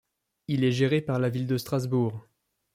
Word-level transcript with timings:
Il 0.47 0.63
est 0.63 0.71
géré 0.71 0.99
par 1.01 1.19
la 1.19 1.29
ville 1.29 1.45
de 1.45 1.57
Strasbourg. 1.59 2.27